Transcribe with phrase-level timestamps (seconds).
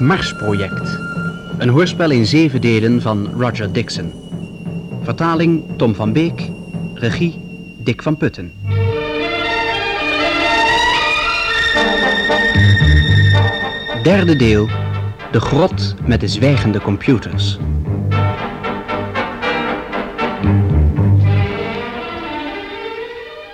[0.00, 0.98] Marsproject.
[1.58, 4.12] Een hoorspel in zeven delen van Roger Dixon.
[5.02, 6.50] Vertaling Tom van Beek.
[6.94, 7.40] Regie
[7.78, 8.52] Dick van Putten.
[14.02, 14.68] Derde deel.
[15.32, 17.58] De grot met de zwijgende computers.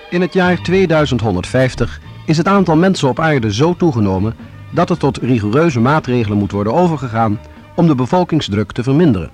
[0.09, 4.35] In het jaar 2150 is het aantal mensen op aarde zo toegenomen
[4.75, 7.39] dat er tot rigoureuze maatregelen moet worden overgegaan
[7.75, 9.31] om de bevolkingsdruk te verminderen.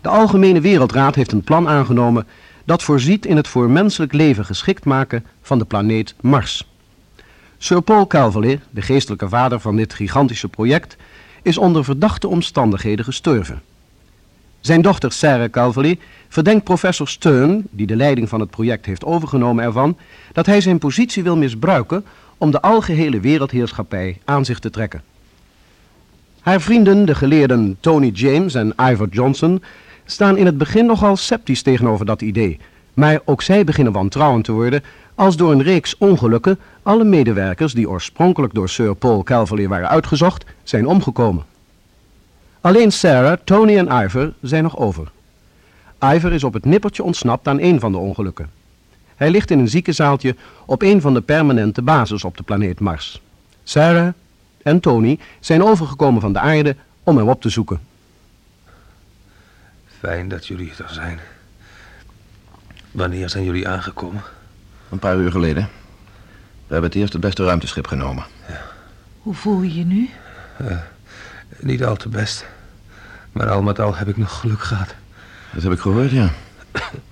[0.00, 2.26] De Algemene Wereldraad heeft een plan aangenomen
[2.64, 6.68] dat voorziet in het voor menselijk leven geschikt maken van de planeet Mars.
[7.58, 10.96] Sir Paul Calverley, de geestelijke vader van dit gigantische project,
[11.42, 13.62] is onder verdachte omstandigheden gestorven.
[14.60, 19.64] Zijn dochter Sarah Calverley verdenkt professor Stern, die de leiding van het project heeft overgenomen,
[19.64, 19.96] ervan
[20.32, 22.04] dat hij zijn positie wil misbruiken
[22.38, 25.02] om de algehele wereldheerschappij aan zich te trekken.
[26.40, 29.62] Haar vrienden, de geleerden Tony James en Ivor Johnson,
[30.04, 32.58] staan in het begin nogal sceptisch tegenover dat idee.
[32.94, 34.82] Maar ook zij beginnen wantrouwend te worden
[35.14, 40.44] als door een reeks ongelukken alle medewerkers die oorspronkelijk door Sir Paul Calverley waren uitgezocht,
[40.62, 41.44] zijn omgekomen.
[42.60, 45.10] Alleen Sarah, Tony en Ivor zijn nog over.
[46.14, 48.57] Ivor is op het nippertje ontsnapt aan een van de ongelukken.
[49.18, 53.22] Hij ligt in een ziekenzaaltje op een van de permanente bases op de planeet Mars.
[53.62, 54.12] Sarah
[54.62, 57.80] en Tony zijn overgekomen van de aarde om hem op te zoeken.
[59.98, 61.18] Fijn dat jullie er zijn.
[62.90, 64.22] Wanneer zijn jullie aangekomen?
[64.90, 65.68] Een paar uur geleden.
[66.66, 68.24] We hebben het eerst het beste ruimteschip genomen.
[69.22, 70.10] Hoe voel je je nu?
[71.60, 72.46] Niet al te best.
[73.32, 74.94] Maar al met al heb ik nog geluk gehad.
[75.52, 76.30] Dat heb ik gehoord, ja.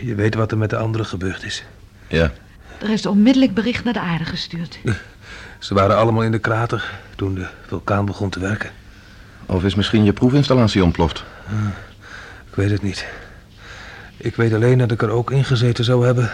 [0.00, 1.64] Je weet wat er met de anderen gebeurd is.
[2.08, 2.32] Ja.
[2.78, 4.78] Er is onmiddellijk bericht naar de aarde gestuurd.
[5.58, 8.70] Ze waren allemaal in de krater toen de vulkaan begon te werken.
[9.46, 11.24] Of is misschien je proefinstallatie ontploft?
[12.48, 13.06] Ik weet het niet.
[14.16, 16.30] Ik weet alleen dat ik er ook ingezeten zou hebben...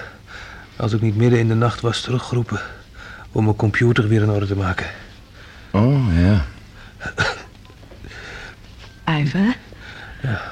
[0.77, 2.61] als ik niet midden in de nacht was teruggeroepen...
[3.33, 4.87] om mijn computer weer in orde te maken.
[5.71, 6.45] Oh, ja.
[9.21, 9.55] Ivor?
[10.23, 10.52] Ja.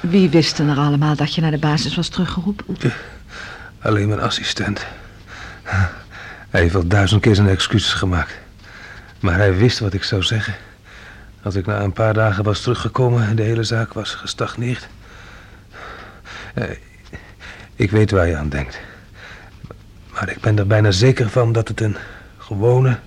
[0.00, 2.76] Wie wisten er allemaal dat je naar de basis was teruggeroepen?
[3.80, 4.86] Alleen mijn assistent.
[6.50, 8.34] Hij heeft wel duizend keer zijn excuses gemaakt.
[9.20, 10.54] Maar hij wist wat ik zou zeggen.
[11.42, 14.88] Als ik na een paar dagen was teruggekomen en de hele zaak was gestagneerd.
[16.54, 16.64] Eh,
[17.76, 18.80] Ik weet waar je aan denkt.
[20.12, 21.96] Maar ik ben er bijna zeker van dat het een
[22.38, 22.98] gewone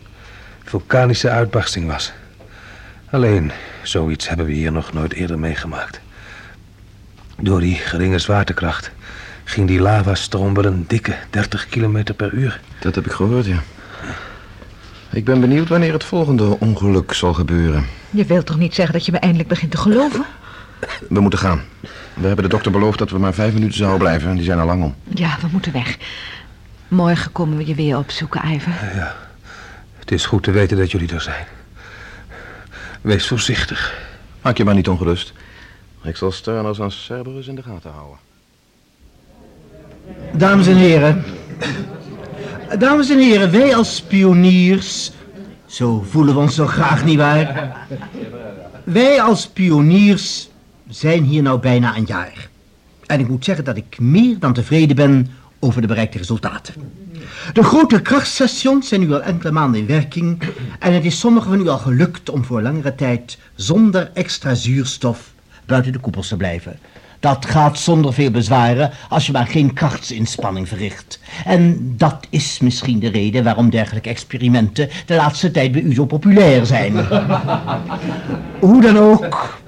[0.64, 2.14] vulkanische uitbarsting was.
[3.10, 3.52] Alleen,
[3.84, 6.00] zoiets hebben we hier nog nooit eerder meegemaakt.
[7.44, 8.92] Door die geringe zwaartekracht
[9.44, 12.60] ging die lavastroom wel een dikke 30 kilometer per uur.
[12.80, 13.64] Dat heb ik gehoord, ja.
[15.12, 17.86] Ik ben benieuwd wanneer het volgende ongeluk zal gebeuren.
[18.10, 20.26] Je wilt toch niet zeggen dat je me eindelijk begint te geloven?
[21.10, 21.62] We moeten gaan.
[22.14, 24.30] We hebben de dokter beloofd dat we maar vijf minuten zouden blijven.
[24.30, 24.96] en Die zijn al lang om.
[25.08, 25.98] Ja, we moeten weg.
[26.88, 28.74] Morgen komen we je weer opzoeken, Ivor.
[28.96, 29.16] Ja,
[30.00, 31.46] het is goed te weten dat jullie er zijn.
[33.02, 34.02] Wees voorzichtig.
[34.42, 35.34] Maak je maar niet ongerust.
[36.04, 38.18] Ik zal Sterners en Cerberus in de gaten houden.
[40.34, 41.24] Dames en heren.
[42.80, 45.12] Dames en heren, wij als pioniers.
[45.66, 47.78] Zo voelen we ons zo graag, nietwaar?
[48.84, 50.50] Wij als pioniers
[50.90, 52.50] zijn hier nou bijna een jaar.
[53.06, 56.74] En ik moet zeggen dat ik meer dan tevreden ben over de bereikte resultaten.
[57.54, 60.42] De grote krachtstations zijn nu al enkele maanden in werking.
[60.80, 65.33] En het is sommigen van u al gelukt om voor langere tijd zonder extra zuurstof
[65.66, 66.80] buiten de koepels te blijven.
[67.24, 71.20] Dat gaat zonder veel bezwaren als je maar geen krachtsinspanning verricht.
[71.46, 76.06] En dat is misschien de reden waarom dergelijke experimenten de laatste tijd bij u zo
[76.06, 76.94] populair zijn.
[78.60, 79.60] Hoe dan ook,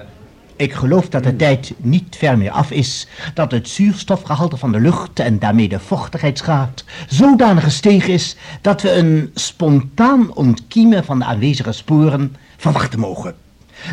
[0.56, 4.80] ik geloof dat de tijd niet ver meer af is dat het zuurstofgehalte van de
[4.80, 11.24] lucht en daarmee de vochtigheidsgraad zodanig gestegen is dat we een spontaan ontkiemen van de
[11.24, 13.34] aanwezige sporen verwachten mogen.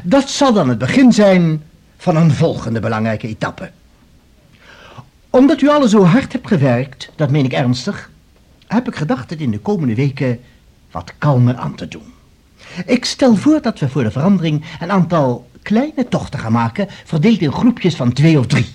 [0.03, 1.61] Dat zal dan het begin zijn
[1.97, 3.71] van een volgende belangrijke etappe.
[5.29, 8.11] Omdat u allen zo hard hebt gewerkt, dat meen ik ernstig,
[8.67, 10.39] heb ik gedacht het in de komende weken
[10.91, 12.13] wat kalmer aan te doen.
[12.85, 17.41] Ik stel voor dat we voor de verandering een aantal kleine tochten gaan maken, verdeeld
[17.41, 18.73] in groepjes van twee of drie.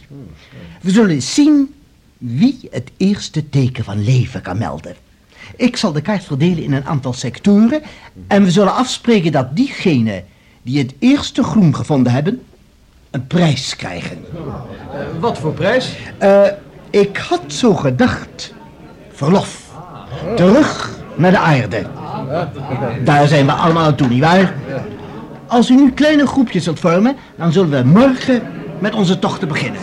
[0.80, 1.74] We zullen zien
[2.18, 4.96] wie het eerste teken van leven kan melden.
[5.56, 7.82] Ik zal de kaart verdelen in een aantal sectoren
[8.26, 10.24] en we zullen afspreken dat diegenen
[10.62, 12.42] die het eerste groen gevonden hebben,
[13.10, 14.24] een prijs krijgen.
[15.20, 15.96] Wat voor prijs?
[16.18, 16.42] Eh,
[16.90, 18.54] ik had zo gedacht.
[19.12, 19.66] Verlof.
[20.36, 21.82] Terug naar de aarde.
[23.04, 24.54] Daar zijn we allemaal aan toe, nietwaar?
[25.46, 28.42] Als u nu kleine groepjes wilt vormen, dan zullen we morgen
[28.78, 29.80] met onze tochten beginnen.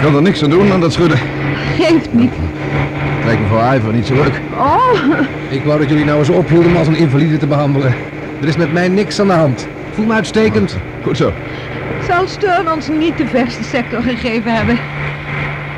[0.00, 1.18] Ik kan er niks aan doen aan dat schudden.
[1.76, 2.32] Geeft niet.
[3.24, 4.40] Lijkt me voor Iver niet zo leuk.
[4.58, 4.92] Oh,
[5.48, 7.94] Ik wou dat jullie nou eens ophielden om als een invalide te behandelen.
[8.40, 9.66] Er is met mij niks aan de hand.
[9.94, 10.76] Voel me uitstekend.
[11.02, 11.32] Goed zo.
[12.06, 14.78] zal Stern ons niet de verste sector gegeven hebben.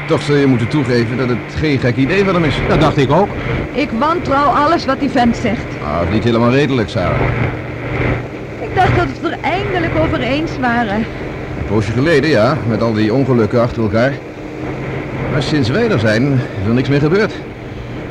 [0.07, 2.55] Toch zul je moeten toegeven dat het geen gek idee van hem is.
[2.69, 3.29] Dat dacht ik ook.
[3.73, 5.67] Ik wantrouw alles wat die vent zegt.
[5.85, 7.21] Ah, niet helemaal redelijk, Sarah.
[8.61, 11.05] Ik dacht dat we het er eindelijk over eens waren.
[11.73, 14.13] Poosje geleden, ja, met al die ongelukken achter elkaar.
[15.33, 17.33] Maar sinds wij er zijn, is er niks meer gebeurd.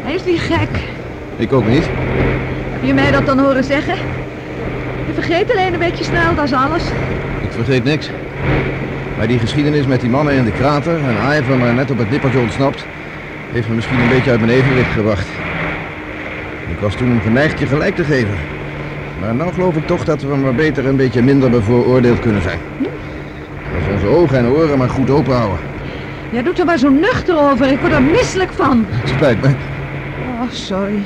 [0.03, 0.69] Hij is niet gek.
[1.35, 1.83] Ik ook niet.
[2.71, 3.95] Heb je mij dat dan horen zeggen?
[5.07, 6.83] Je vergeet alleen een beetje snel, dat is alles.
[7.41, 8.09] Ik vergeet niks.
[9.17, 12.09] Maar die geschiedenis met die mannen in de krater en Iver maar net op het
[12.09, 12.85] nippertje ontsnapt,
[13.51, 15.27] heeft me misschien een beetje uit mijn evenwicht gebracht.
[16.71, 18.35] Ik was toen geneigd je gelijk te geven.
[19.19, 22.59] Maar nou geloof ik toch dat we maar beter een beetje minder bevooroordeeld kunnen zijn.
[24.11, 25.59] Ogen en oren maar goed open houden.
[26.29, 27.71] Jij doet er maar zo nuchter over.
[27.71, 28.85] Ik word er misselijk van.
[28.89, 29.47] Het spijt me.
[29.47, 30.99] Oh, sorry.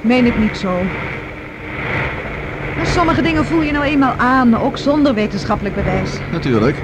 [0.00, 0.70] Meen het niet zo.
[2.76, 6.10] Maar sommige dingen voel je nou eenmaal aan, ook zonder wetenschappelijk bewijs.
[6.32, 6.76] Natuurlijk.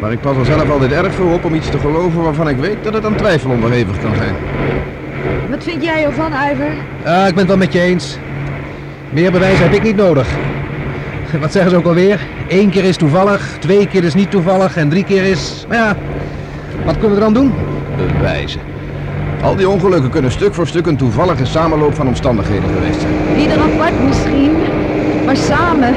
[0.00, 2.56] Maar ik pas er zelf altijd erg voor op om iets te geloven waarvan ik
[2.56, 4.34] weet dat het aan twijfel onderhevig kan zijn.
[5.50, 6.72] Wat vind jij ervan, Iver?
[7.04, 8.18] Ah, ik ben het wel met je eens.
[9.10, 10.28] Meer bewijs heb ik niet nodig.
[11.40, 12.20] Wat zeggen ze ook alweer?
[12.48, 15.64] Eén keer is toevallig, twee keer is niet toevallig en drie keer is...
[15.68, 15.96] Nou ja,
[16.84, 17.52] wat kunnen we er dan doen?
[17.96, 18.60] Bewijzen.
[19.42, 23.14] Al die ongelukken kunnen stuk voor stuk een toevallige samenloop van omstandigheden geweest zijn.
[23.38, 24.52] Ieder apart misschien,
[25.24, 25.94] maar samen.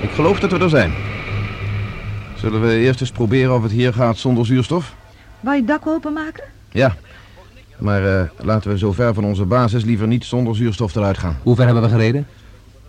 [0.00, 0.92] Ik geloof dat we er zijn.
[2.34, 4.94] Zullen we eerst eens proberen of het hier gaat zonder zuurstof?
[5.40, 6.44] Wou je het dak openmaken?
[6.70, 6.96] Ja.
[7.78, 11.38] Maar eh, laten we zo ver van onze basis liever niet zonder zuurstof eruit gaan.
[11.42, 12.26] Hoe ver hebben we gereden?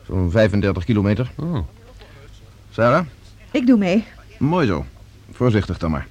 [0.10, 1.32] Zo'n 35 kilometer.
[1.36, 1.58] Oh.
[2.72, 3.06] Sarah?
[3.52, 4.06] Ik doe mee.
[4.38, 4.86] Mooi zo.
[5.32, 6.08] Voorzichtig dan maar.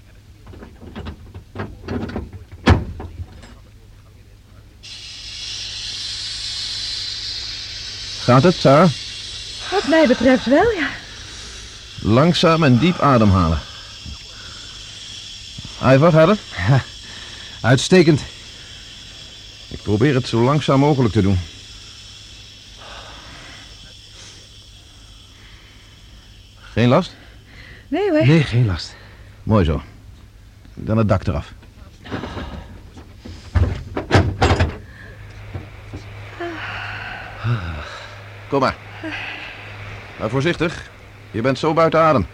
[8.21, 8.91] Gaat het, Sarah?
[9.71, 10.89] Wat mij betreft wel, ja.
[12.01, 13.59] Langzaam en diep ademhalen.
[15.83, 16.41] Ivar, gaat het?
[17.61, 18.21] Uitstekend.
[19.69, 21.39] Ik probeer het zo langzaam mogelijk te doen.
[26.79, 27.17] Geen last?
[27.89, 28.27] Nee hoor.
[28.27, 28.97] Nee, geen last.
[29.43, 29.83] Mooi zo.
[30.75, 31.53] Dan het dak eraf.
[38.49, 38.77] Kom maar.
[40.19, 40.91] Maar voorzichtig.
[41.31, 42.27] Je bent zo buiten adem.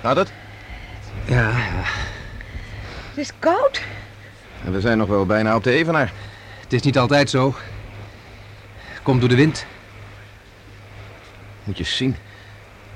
[0.00, 0.32] Gaat het?
[1.24, 1.50] Ja,
[3.08, 3.82] Het is koud.
[4.64, 6.12] En we zijn nog wel bijna op de evenaar.
[6.60, 7.54] het is niet altijd zo.
[9.02, 9.66] Komt door de wind.
[11.64, 12.16] Moet je zien.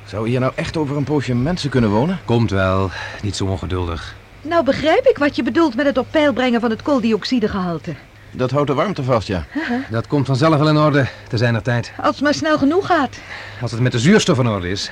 [0.05, 2.19] Zou hier nou echt over een poosje mensen kunnen wonen?
[2.25, 2.91] Komt wel.
[3.23, 4.15] Niet zo ongeduldig.
[4.43, 7.95] Nou begrijp ik wat je bedoelt met het op peil brengen van het kooldioxidegehalte.
[8.31, 9.47] Dat houdt de warmte vast, ja.
[9.91, 11.07] Dat komt vanzelf wel in orde.
[11.29, 11.93] Te zijn er tijd.
[12.03, 13.19] Als het maar snel genoeg gaat.
[13.61, 14.91] Als het met de zuurstof in orde is,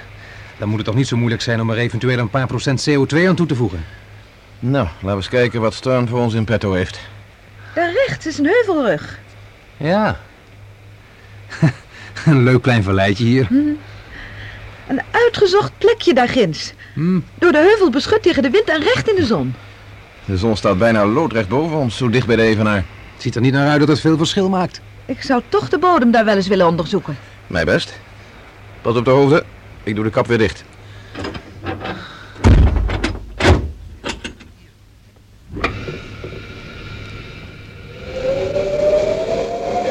[0.59, 3.29] dan moet het toch niet zo moeilijk zijn om er eventueel een paar procent CO2
[3.29, 3.85] aan toe te voegen.
[4.59, 7.01] Nou, laten we eens kijken wat Stern voor ons in petto heeft.
[7.75, 9.19] Daar rechts is een heuvelrug.
[9.77, 10.19] Ja.
[12.33, 13.49] een leuk klein verleidje hier.
[14.89, 16.73] Een uitgezocht plekje daar ginds.
[16.95, 17.21] Hm.
[17.39, 19.55] Door de heuvel beschut tegen de wind en recht in de zon.
[20.25, 22.85] De zon staat bijna loodrecht boven ons, zo dicht bij de evenaar.
[23.13, 24.81] Het ziet er niet naar uit dat het veel verschil maakt.
[25.07, 27.17] Ik zou toch de bodem daar wel eens willen onderzoeken.
[27.47, 27.99] Mij best.
[28.83, 29.45] Pas op de hoofden.
[29.83, 30.65] Ik doe de kap weer dicht.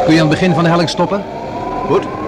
[0.05, 1.23] Kun je aan het begin van de helling stoppen?
[1.85, 2.22] Goed.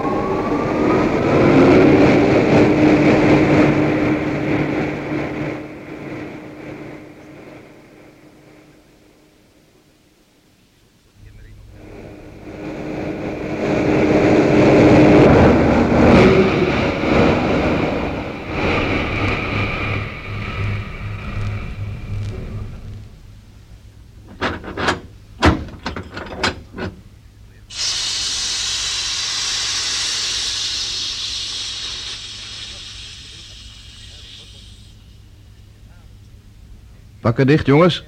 [37.26, 38.04] Pakken dicht, jongens.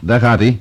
[0.00, 0.60] Daar gaat hij.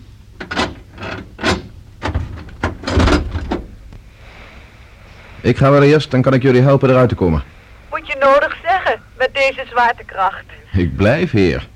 [5.42, 7.44] Ik ga wel eerst, dan kan ik jullie helpen eruit te komen.
[7.90, 10.46] Moet je nodig zeggen, met deze zwaartekracht.
[10.72, 11.68] Ik blijf hier.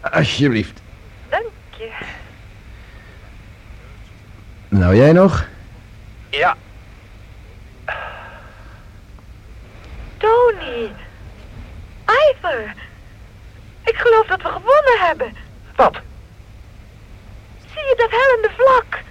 [0.00, 0.80] Alsjeblieft.
[1.28, 1.44] Dank
[1.78, 1.90] je.
[4.68, 5.46] Nou, jij nog?
[6.30, 6.56] Ja,
[10.16, 10.90] Tony.
[13.84, 15.36] Ik geloof dat we gewonnen hebben.
[15.76, 16.00] wat?
[17.60, 19.02] Zie je dat hellende vlak?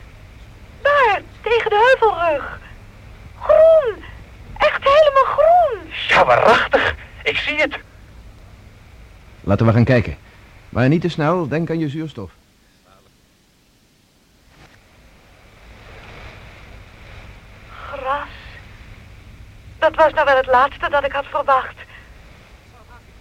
[0.82, 2.60] Daar, tegen de heuvelrug.
[3.40, 4.04] Groen.
[4.58, 5.92] Echt helemaal groen.
[6.08, 6.96] Ja, waarachtig.
[7.24, 7.78] Ik zie het.
[9.42, 10.18] Laten we gaan kijken.
[10.70, 12.32] Maar niet te snel, denk aan je zuurstof.
[17.92, 18.28] Gras.
[19.80, 21.76] Dat was nou wel het laatste dat ik had verwacht.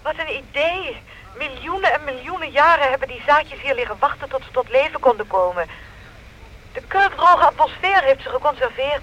[0.04, 0.96] Wat een idee.
[1.38, 5.26] Miljoenen en miljoenen jaren hebben die zaadjes hier liggen wachten tot ze tot leven konden
[5.26, 5.66] komen.
[6.72, 9.02] De kurkdroge atmosfeer heeft ze geconserveerd.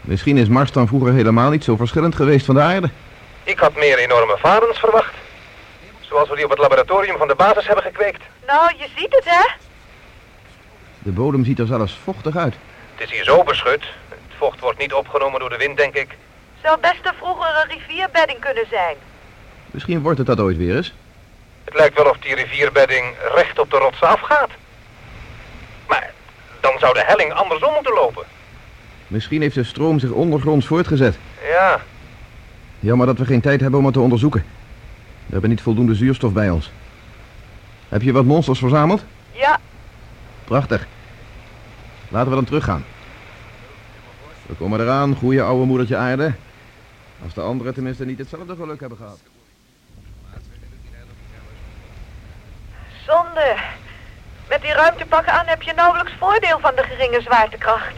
[0.00, 2.90] Misschien is Mars dan vroeger helemaal niet zo verschillend geweest van de aarde.
[3.42, 5.14] Ik had meer enorme varens verwacht.
[6.00, 8.22] Zoals we die op het laboratorium van de basis hebben gekweekt.
[8.46, 9.50] Nou, je ziet het, hè?
[10.98, 12.54] De bodem ziet er zelfs vochtig uit.
[12.94, 13.84] Het is hier zo beschut.
[14.08, 16.16] Het vocht wordt niet opgenomen door de wind, denk ik.
[16.62, 18.96] Zou best een vroegere rivierbedding kunnen zijn.
[19.70, 20.94] Misschien wordt het dat ooit weer eens.
[21.64, 24.50] Het lijkt wel of die rivierbedding recht op de rotsen afgaat.
[25.88, 26.12] Maar
[26.60, 28.24] dan zou de helling andersom moeten lopen.
[29.06, 31.18] Misschien heeft de stroom zich ondergronds voortgezet.
[31.48, 31.80] Ja,
[32.78, 34.44] Jammer dat we geen tijd hebben om het te onderzoeken.
[35.26, 36.70] We hebben niet voldoende zuurstof bij ons.
[37.88, 39.04] Heb je wat monsters verzameld?
[39.32, 39.60] Ja,
[40.44, 40.86] Prachtig.
[42.08, 42.84] Laten we dan teruggaan.
[44.46, 46.32] We komen eraan, goeie oude moedertje aarde.
[47.24, 49.18] Als de anderen tenminste niet hetzelfde geluk hebben gehad.
[53.10, 53.56] Zonde.
[54.48, 57.94] Met die ruimtepakken aan heb je nauwelijks voordeel van de geringe zwaartekracht.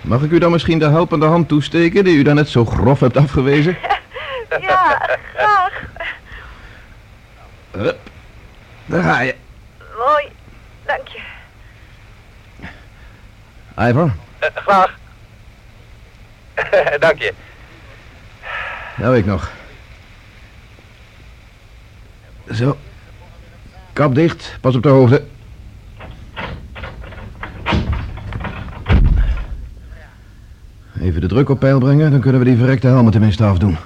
[0.00, 3.16] Mag ik u dan misschien de helpende hand toesteken die u daarnet zo grof hebt
[3.16, 3.76] afgewezen?
[4.60, 5.82] Ja, graag.
[7.70, 7.98] Hup.
[8.86, 9.34] Daar ga je.
[9.98, 10.28] Mooi.
[10.86, 11.20] Dank je.
[13.78, 14.94] Ivor, eh, graag.
[16.98, 17.32] Dank je.
[18.96, 19.50] nou ik nog.
[22.52, 22.76] Zo.
[24.00, 25.28] Kap dicht, pas op de hoofden.
[31.00, 33.76] Even de druk op peil brengen, dan kunnen we die verrekte helmen tenminste afdoen.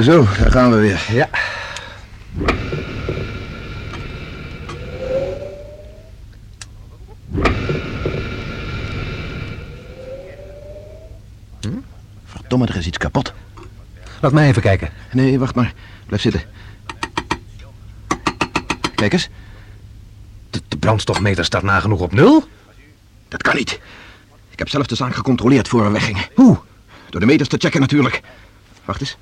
[0.00, 1.06] Zo, daar gaan we weer.
[1.12, 1.28] Ja.
[12.56, 13.32] Verdomme, er is iets kapot.
[14.20, 14.90] Laat mij even kijken.
[15.12, 15.72] Nee, wacht maar.
[16.06, 16.42] Blijf zitten.
[18.94, 19.28] Kijk eens,
[20.50, 22.48] De, de brandstofmeter staat nagenoeg op nul.
[23.28, 23.80] dat kan niet.
[24.50, 26.24] Ik heb zelf de zaak gecontroleerd voor we weggingen.
[26.34, 26.58] Hoe?
[27.10, 28.20] Door de meters te checken natuurlijk.
[28.84, 29.16] Wacht eens.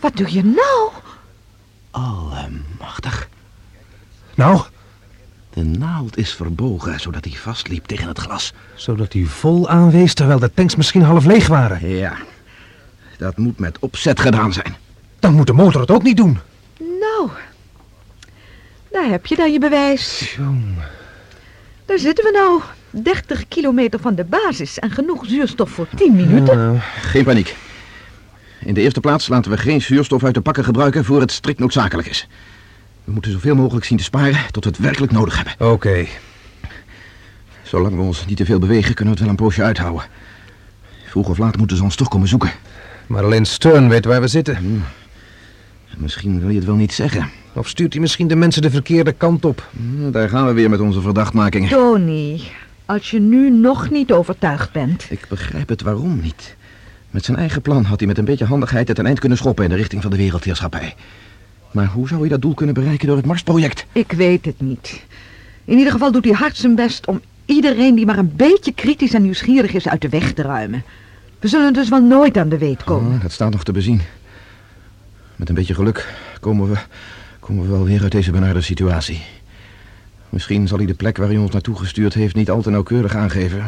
[0.00, 0.90] Wat doe je nou?
[1.90, 3.28] Allemachtig.
[4.34, 4.62] Nou,
[5.56, 8.52] De naald is verbogen, zodat hij vastliep tegen het glas.
[8.74, 11.88] zodat hij vol aanwees terwijl de tanks misschien half leeg waren.
[11.88, 12.16] Ja,
[13.18, 14.76] dat moet met opzet gedaan zijn.
[15.18, 16.38] Dan moet de motor het ook niet doen.
[16.78, 17.30] Nou,
[18.90, 20.36] daar heb je dan je bewijs.
[21.84, 22.62] Daar zitten we nou.
[23.02, 26.80] 30 kilometer van de basis en genoeg zuurstof voor 10 minuten.
[27.00, 27.56] Geen paniek.
[28.60, 31.58] In de eerste plaats laten we geen zuurstof uit de pakken gebruiken voor het strikt
[31.58, 32.28] noodzakelijk is.
[33.06, 35.72] We moeten zoveel mogelijk zien te sparen tot we het werkelijk nodig hebben.
[35.72, 36.06] Oké.
[37.62, 40.06] Zolang we ons niet te veel bewegen, kunnen we het wel een poosje uithouden.
[41.06, 42.50] Vroeg of laat moeten ze ons toch komen zoeken.
[43.06, 44.84] Maar alleen Stern weet waar we zitten.
[45.96, 47.30] Misschien wil je het wel niet zeggen.
[47.52, 49.68] Of stuurt hij misschien de mensen de verkeerde kant op?
[49.76, 51.68] Hm, Daar gaan we weer met onze verdachtmakingen.
[51.68, 52.40] Tony,
[52.84, 55.06] als je nu nog niet overtuigd bent.
[55.10, 56.56] Ik begrijp het waarom niet.
[57.10, 59.64] Met zijn eigen plan had hij met een beetje handigheid het een eind kunnen schoppen
[59.64, 60.94] in de richting van de wereldheerschappij.
[61.76, 63.86] Maar hoe zou hij dat doel kunnen bereiken door het Marsproject?
[63.92, 65.04] Ik weet het niet.
[65.64, 69.14] In ieder geval doet hij hard zijn best om iedereen die maar een beetje kritisch
[69.14, 70.84] en nieuwsgierig is uit de weg te ruimen.
[71.40, 73.14] We zullen dus wel nooit aan de weet komen.
[73.14, 74.00] Oh, dat staat nog te bezien.
[75.36, 76.76] Met een beetje geluk komen we,
[77.40, 79.22] komen we wel weer uit deze benarde situatie.
[80.28, 83.14] Misschien zal hij de plek waar hij ons naartoe gestuurd heeft niet al te nauwkeurig
[83.14, 83.64] aangeven.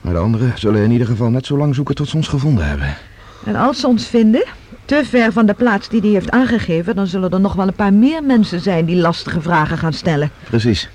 [0.00, 2.66] Maar de anderen zullen in ieder geval net zo lang zoeken tot ze ons gevonden
[2.66, 2.96] hebben.
[3.44, 4.44] En als ze ons vinden,
[4.88, 7.74] te ver van de plaats die hij heeft aangegeven, dan zullen er nog wel een
[7.74, 10.30] paar meer mensen zijn die lastige vragen gaan stellen.
[10.44, 10.88] Precies.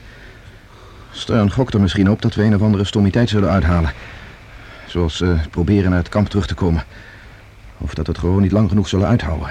[1.12, 3.92] Stern gokt er misschien op dat we een of andere stommiteit zullen uithalen.
[4.88, 6.84] Zoals eh, proberen naar het kamp terug te komen.
[7.78, 9.48] Of dat we het gewoon niet lang genoeg zullen uithouden.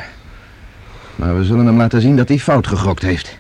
[1.17, 3.39] Maar we zullen hem laten zien dat hij fout gegokt heeft.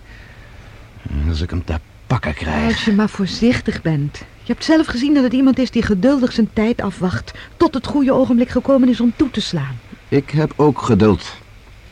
[1.28, 1.74] Als ik hem te
[2.06, 2.72] pakken krijg.
[2.72, 4.18] Als je maar voorzichtig bent.
[4.18, 7.32] Je hebt zelf gezien dat het iemand is die geduldig zijn tijd afwacht...
[7.56, 9.78] tot het goede ogenblik gekomen is om toe te slaan.
[10.12, 11.36] Ik heb ook geduld.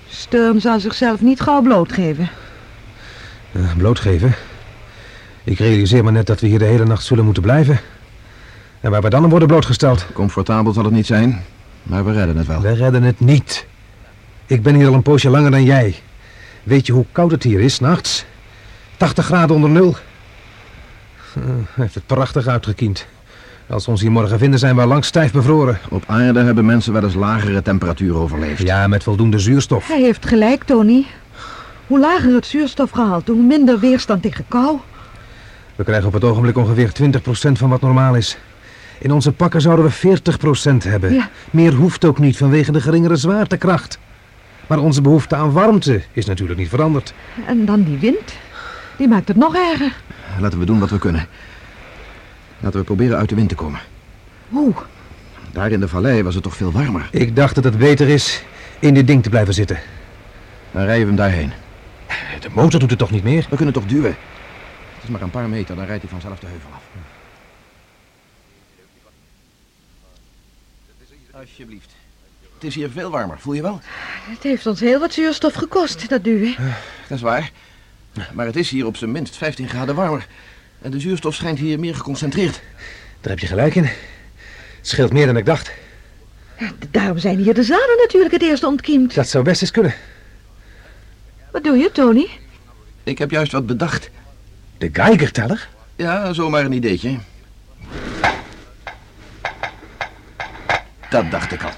[0.08, 2.28] Sturm zal zichzelf niet gauw blootgeven.
[3.52, 4.34] Eh, blootgeven?
[5.44, 7.80] Ik realiseer me net dat we hier de hele nacht zullen moeten blijven.
[8.80, 10.06] En waar we dan aan worden blootgesteld.
[10.12, 11.42] Comfortabel zal het niet zijn,
[11.82, 12.60] maar we redden het wel.
[12.60, 13.66] We redden het niet.
[14.46, 15.94] Ik ben hier al een poosje langer dan jij.
[16.62, 18.24] Weet je hoe koud het hier is, nachts?
[18.96, 19.96] 80 graden onder nul.
[21.34, 23.06] Eh, Hij heeft het prachtig uitgekiend.
[23.70, 25.78] Als we ons hier morgen vinden, zijn we al lang stijf bevroren.
[25.88, 28.62] Op aarde hebben mensen wel eens lagere temperaturen overleefd.
[28.62, 29.88] Ja, met voldoende zuurstof.
[29.88, 31.06] Hij heeft gelijk, Tony.
[31.86, 34.78] Hoe lager het zuurstofgehalte, hoe minder weerstand tegen kou.
[35.76, 38.38] We krijgen op het ogenblik ongeveer 20% van wat normaal is.
[38.98, 40.18] In onze pakken zouden we
[40.72, 41.14] 40% hebben.
[41.14, 41.28] Ja.
[41.50, 43.98] Meer hoeft ook niet vanwege de geringere zwaartekracht.
[44.66, 47.14] Maar onze behoefte aan warmte is natuurlijk niet veranderd.
[47.46, 48.34] En dan die wind.
[48.96, 49.92] Die maakt het nog erger.
[50.40, 51.26] Laten we doen wat we kunnen.
[52.60, 53.80] Laten we proberen uit de wind te komen.
[54.48, 54.74] Hoe?
[55.52, 57.08] Daar in de vallei was het toch veel warmer.
[57.10, 58.42] Ik dacht dat het beter is
[58.78, 59.78] in dit ding te blijven zitten.
[60.70, 61.52] Dan rijden we hem daarheen.
[62.40, 63.46] De motor doet het toch niet meer?
[63.50, 64.16] We kunnen toch duwen?
[64.94, 66.82] Het is maar een paar meter, dan rijdt hij vanzelf de heuvel af.
[71.40, 71.90] Alsjeblieft.
[72.54, 73.80] Het is hier veel warmer, voel je wel?
[74.28, 76.54] Het heeft ons heel wat zuurstof gekost, dat duwen.
[77.08, 77.50] Dat is waar.
[78.32, 80.26] Maar het is hier op zijn minst 15 graden warmer.
[80.82, 82.60] En de zuurstof schijnt hier meer geconcentreerd.
[83.20, 83.84] Daar heb je gelijk in.
[83.84, 83.92] Het
[84.88, 85.72] scheelt meer dan ik dacht.
[86.90, 89.14] Daarom zijn hier de zaden natuurlijk het eerst ontkiemd.
[89.14, 89.94] Dat zou best eens kunnen.
[91.52, 92.28] Wat doe je, Tony?
[93.02, 94.10] Ik heb juist wat bedacht.
[94.78, 95.68] De Geigerteller?
[95.96, 97.18] Ja, zomaar een ideetje.
[101.10, 101.70] Dat dacht ik al.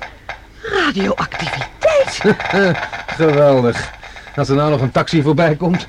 [0.62, 2.37] Radioactiviteit.
[3.16, 3.90] Geweldig.
[4.37, 5.87] Als er nou nog een taxi voorbij komt.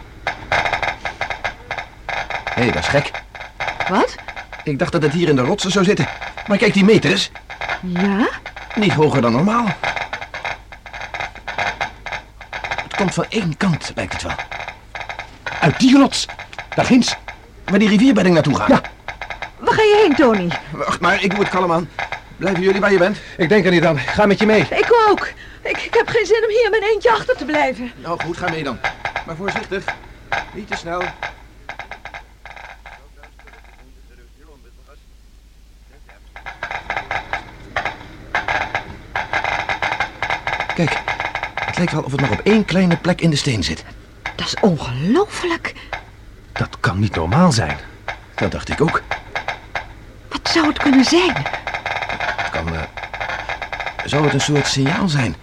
[2.53, 3.11] Hé, dat is gek.
[3.89, 4.15] Wat?
[4.63, 6.07] Ik dacht dat het hier in de rotsen zou zitten.
[6.47, 7.31] Maar kijk die meters.
[7.81, 8.29] Ja?
[8.75, 9.65] Niet hoger dan normaal.
[12.83, 14.35] Het komt van één kant, lijkt het wel.
[15.59, 16.25] Uit die rots.
[16.75, 17.15] Daar ginds.
[17.65, 18.67] Waar die rivierbedding naartoe gaat.
[18.67, 18.81] Ja.
[19.57, 20.47] Waar ga je heen, Tony?
[20.71, 21.89] Wacht maar, ik moet kalm aan.
[22.37, 23.17] Blijven jullie waar je bent?
[23.37, 23.99] Ik denk er niet aan.
[23.99, 24.61] Ga met je mee.
[24.61, 25.27] Ik ook.
[25.61, 27.91] Ik, ik heb geen zin om hier mijn eentje achter te blijven.
[27.95, 28.79] Nou goed, ga mee dan.
[29.25, 29.83] Maar voorzichtig.
[30.53, 31.01] Niet te snel.
[40.75, 41.01] Kijk,
[41.65, 43.83] het lijkt wel of het nog op één kleine plek in de steen zit.
[44.35, 45.73] Dat is ongelooflijk.
[46.51, 47.77] Dat kan niet normaal zijn.
[48.35, 49.01] Dat dacht ik ook.
[50.29, 51.33] Wat zou het kunnen zijn?
[52.35, 52.81] Het kan, eh,
[54.05, 55.35] zou het een soort signaal zijn?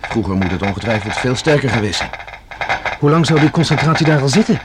[0.00, 2.10] Vroeger moet het ongetwijfeld veel sterker geweest zijn.
[2.98, 4.60] Hoe lang zou die concentratie daar al zitten?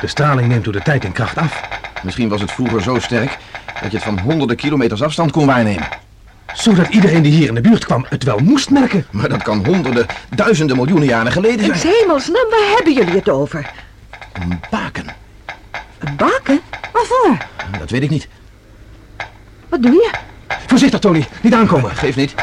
[0.00, 1.60] De straling neemt door de tijd in kracht af.
[2.02, 3.38] Misschien was het vroeger zo sterk
[3.80, 5.99] dat je het van honderden kilometers afstand kon waarnemen.
[6.54, 9.06] Zodat iedereen die hier in de buurt kwam het wel moest merken.
[9.10, 11.92] Maar dat kan honderden, duizenden miljoenen jaren geleden In zijn.
[11.92, 13.70] hemelsnaam, waar hebben jullie het over?
[14.32, 15.06] Een baken.
[15.98, 16.60] Een baken?
[16.92, 17.36] Waarvoor?
[17.78, 18.28] Dat weet ik niet.
[19.68, 20.10] Wat doe je?
[20.66, 21.26] Voorzichtig, Tony.
[21.42, 21.90] Niet aankomen.
[21.96, 22.34] Geef niet.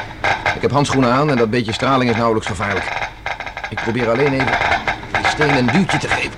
[0.56, 2.86] Ik heb handschoenen aan en dat beetje straling is nauwelijks gevaarlijk.
[3.70, 4.58] Ik probeer alleen even
[5.12, 6.32] die steen een duwtje te geven.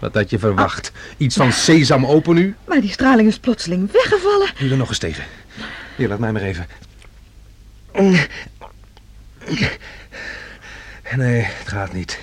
[0.00, 0.92] Wat had je verwacht?
[1.16, 2.56] Iets van sesam open nu?
[2.64, 4.48] Maar die straling is plotseling weggevallen.
[4.58, 5.24] Nu er nog eens tegen.
[5.96, 6.66] Hier, laat mij maar even.
[11.16, 12.18] Nee, het gaat niet.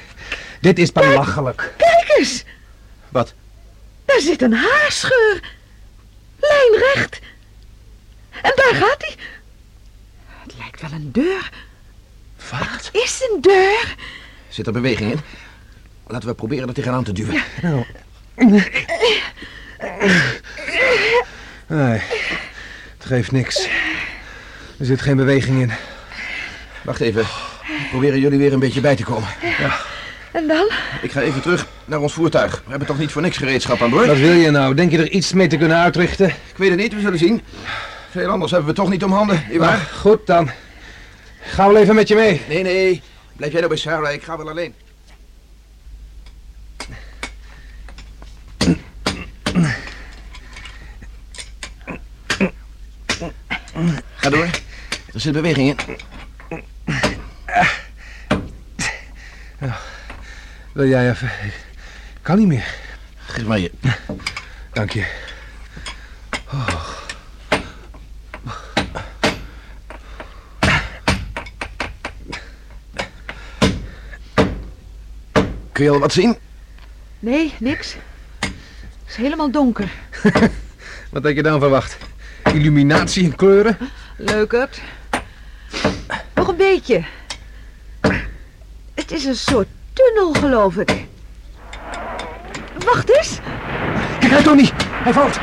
[0.61, 1.73] Dit is belachelijk.
[1.77, 2.43] Kijk eens!
[3.09, 3.33] Wat?
[4.05, 5.55] Daar zit een haarscheur.
[6.39, 7.19] Lijnrecht.
[8.41, 9.15] En daar gaat hij.
[10.25, 11.49] Het lijkt wel een deur.
[12.49, 12.89] Wat?
[12.91, 13.95] Is een deur.
[14.49, 15.19] Zit er beweging in?
[16.08, 17.43] Laten we proberen er tegenaan te duwen.
[17.62, 17.86] Nou.
[21.67, 22.02] Nee,
[22.98, 23.67] het geeft niks.
[24.80, 25.72] Er zit geen beweging in.
[26.84, 27.26] Wacht even.
[27.89, 29.28] Proberen jullie weer een beetje bij te komen.
[30.32, 30.70] En dan?
[31.02, 32.62] Ik ga even terug naar ons voertuig.
[32.63, 34.08] We hebben toch niet voor niks gereedschap aan boord?
[34.08, 34.74] Wat wil je nou?
[34.74, 36.28] Denk je er iets mee te kunnen uitrichten?
[36.28, 37.41] Ik weet het niet, we zullen zien.
[38.10, 39.78] Veel anders hebben we toch niet om handen, nietwaar?
[39.78, 40.50] Nou, goed dan.
[41.41, 42.41] Ga wel even met je mee.
[42.48, 43.02] Nee, nee.
[43.36, 44.74] Blijf jij nou bij Sarah, ik ga wel alleen.
[54.15, 54.50] Ga door.
[55.17, 55.97] Er zit beweging in.
[60.73, 61.27] Wil jij even...
[61.43, 61.53] Ik
[62.21, 62.75] kan niet meer.
[63.15, 63.71] Geef maar je.
[64.73, 65.06] Dank je.
[75.71, 76.38] Kun je al wat zien?
[77.19, 77.95] Nee, niks.
[78.39, 78.51] Het
[79.08, 79.91] is helemaal donker.
[81.12, 81.97] Wat had je dan verwacht?
[82.43, 83.77] Illuminatie en kleuren?
[84.17, 84.75] Leukert.
[84.77, 84.96] Nog
[86.67, 87.03] een beetje.
[88.93, 91.06] Het is een soort tunnel, geloof ik.
[92.86, 93.39] Wacht eens.
[94.19, 94.69] Kijk uit, Tony!
[94.91, 95.39] Hij valt!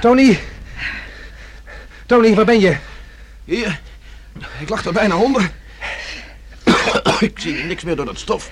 [0.00, 0.38] Tony!
[2.06, 2.76] Tony, waar ben je?
[3.44, 3.80] Hier.
[4.60, 5.50] Ik lag er bijna onder.
[7.20, 8.50] Ik zie niks meer door dat stof.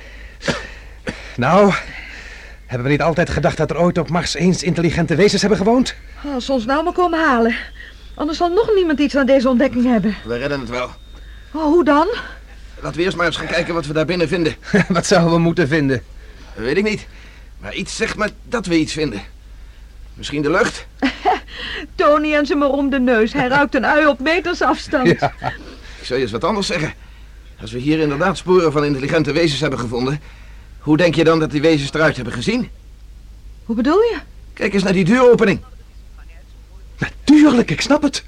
[1.37, 1.75] Nou,
[2.73, 5.95] hebben we niet altijd gedacht dat er ooit op Mars eens intelligente wezens hebben gewoond?
[6.35, 7.55] Als ze ons nou maar komen halen.
[8.15, 10.17] Anders zal nog niemand iets aan deze ontdekking hebben.
[10.25, 10.91] We redden het wel.
[11.51, 12.09] Oh, hoe dan?
[12.81, 14.55] Laten we eerst maar eens gaan kijken wat we daar binnen vinden.
[14.89, 16.03] Wat zouden we moeten vinden?
[16.55, 17.07] Weet ik niet.
[17.59, 19.23] Maar iets zegt me dat we iets vinden.
[20.15, 20.87] Misschien de lucht?
[21.95, 23.33] Tony en zijn maar om de neus.
[23.33, 25.09] Hij ruikt een ui op meters afstand.
[25.09, 25.19] Ik
[26.03, 26.93] zou je eens wat anders zeggen.
[27.61, 30.21] Als we hier inderdaad sporen van intelligente wezens hebben gevonden...
[30.83, 32.69] hoe denk je dan dat die wezens eruit hebben gezien?
[33.65, 34.19] Hoe bedoel je?
[34.53, 35.61] Kijk eens naar die deuropening.
[36.99, 38.25] Natuurlijk, ik snap het.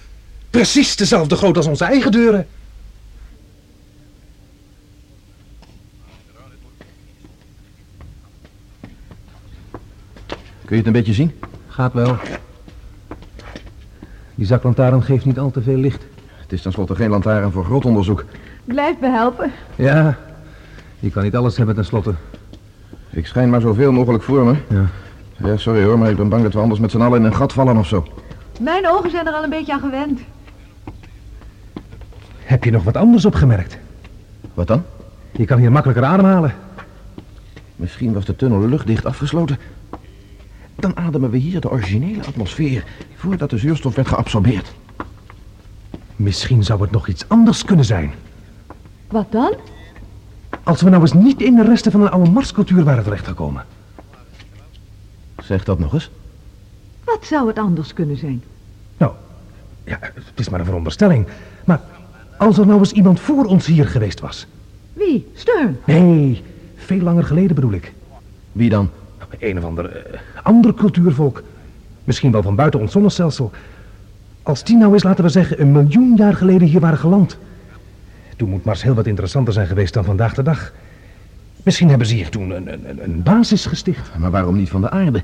[0.51, 2.47] Precies dezelfde groot als onze eigen deuren.
[10.65, 11.41] Kun je het een beetje zien?
[11.69, 12.17] Gaat wel.
[14.35, 16.03] Die zaklantaarn geeft niet al te veel licht.
[16.37, 18.25] Het is tenslotte geen lantaarn voor grotonderzoek.
[18.65, 19.53] Blijf me helpen.
[19.77, 20.19] Ja,
[21.01, 22.15] je kan niet alles hebben tenslotte.
[23.15, 24.57] Ik schijn maar zoveel mogelijk voor me.
[24.69, 24.87] Ja.
[25.37, 27.35] Ja, sorry hoor, maar ik ben bang dat we anders met z'n allen in een
[27.35, 28.07] gat vallen of zo.
[28.61, 30.21] Mijn ogen zijn er al een beetje aan gewend.
[32.39, 33.79] Heb je nog wat anders opgemerkt?
[34.55, 34.83] Wat dan?
[35.31, 36.55] Je kan hier makkelijker ademhalen.
[37.77, 39.59] Misschien was de tunnel luchtdicht afgesloten.
[40.75, 44.73] Dan ademen we hier de originele atmosfeer voordat de zuurstof werd geabsorbeerd.
[46.17, 48.13] Misschien zou het nog iets anders kunnen zijn.
[49.09, 49.55] Wat dan?
[50.65, 53.65] Als we nou eens niet in de resten van een oude Marscultuur waren terechtgekomen.
[55.43, 56.11] Zeg dat nog eens.
[57.05, 58.43] Wat zou het anders kunnen zijn?
[58.97, 59.13] Nou,
[59.85, 61.27] ja, het is maar een veronderstelling.
[61.65, 61.81] Maar
[62.39, 64.47] als er nou eens iemand voor ons hier geweest was.
[64.93, 65.27] Wie?
[65.35, 65.79] Stern?
[65.85, 66.43] Nee,
[66.77, 67.93] veel langer geleden bedoel ik.
[68.53, 68.91] Wie dan?
[69.39, 71.43] Een of ander eh, ander cultuurvolk.
[72.05, 73.51] Misschien wel van buiten ons zonnestelsel.
[74.43, 77.39] Als die nou eens, laten we zeggen, een miljoen jaar geleden hier waren geland.
[78.37, 80.73] Toen moet Mars heel wat interessanter zijn geweest dan vandaag de dag.
[81.63, 84.11] Misschien hebben ze hier toen een, een, een basis gesticht.
[84.19, 85.23] Maar waarom niet van de aarde?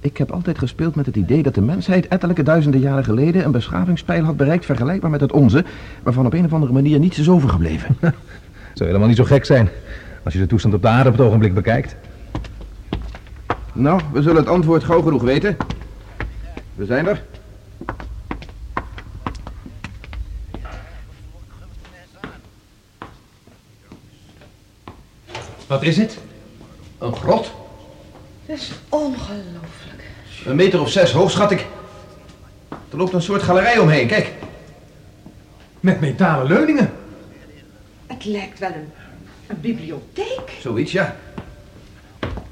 [0.00, 3.50] Ik heb altijd gespeeld met het idee dat de mensheid ettelijke duizenden jaren geleden een
[3.50, 5.64] beschavingspeil had bereikt vergelijkbaar met het onze,
[6.02, 7.96] waarvan op een of andere manier niets is overgebleven.
[8.74, 9.68] Zou helemaal niet zo gek zijn,
[10.24, 11.96] als je de toestand op de aarde op het ogenblik bekijkt.
[13.72, 15.56] nou, we zullen het antwoord gauw genoeg weten.
[16.74, 17.22] We zijn er.
[25.70, 26.18] Wat is het?
[26.98, 27.52] Een grot.
[28.46, 30.02] Dat is ongelooflijk.
[30.44, 31.66] Een meter of zes hoog, schat ik.
[32.68, 34.32] Er loopt een soort galerij omheen, kijk.
[35.80, 36.92] Met metalen leuningen.
[38.06, 38.88] Het lijkt wel een,
[39.46, 40.50] een bibliotheek.
[40.60, 41.16] Zoiets, ja.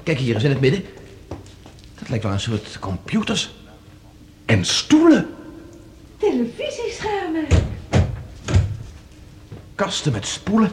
[0.03, 0.85] Kijk hier eens in het midden.
[1.99, 3.55] Dat lijkt wel een soort computers.
[4.45, 5.27] En stoelen.
[6.17, 7.45] Televisieschermen.
[9.75, 10.71] Kasten met spoelen.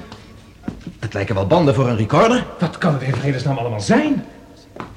[1.16, 2.46] Het lijken wel banden voor een recorder.
[2.58, 4.24] Wat kan het in vredesnaam allemaal zijn?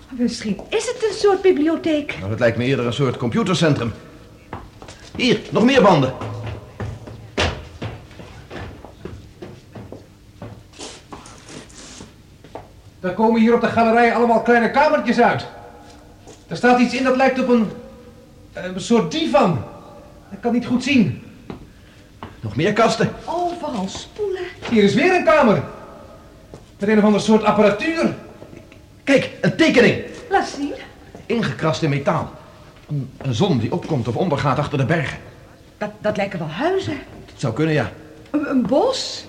[0.10, 2.16] Misschien is het een soort bibliotheek.
[2.18, 3.94] Nou, het lijkt me eerder een soort computercentrum.
[5.16, 6.14] Hier, nog meer banden.
[13.00, 15.46] Er komen hier op de galerij allemaal kleine kamertjes uit.
[16.48, 17.72] Er staat iets in dat lijkt op een,
[18.54, 19.64] een soort divan.
[20.32, 21.24] Ik kan niet goed zien.
[22.40, 23.14] Nog meer kasten.
[23.26, 24.44] Overal spoelen.
[24.70, 25.64] Hier is weer een kamer.
[26.80, 28.14] Met een of ander soort apparatuur.
[29.04, 30.04] Kijk, een tekening.
[30.30, 30.74] Laat zien.
[31.26, 32.32] Ingekrast in metaal.
[32.90, 35.18] Een, een zon die opkomt of ondergaat achter de bergen.
[35.78, 36.98] Dat, dat lijken wel huizen.
[37.26, 37.92] Het zou kunnen, ja.
[38.32, 39.26] Een, een bos.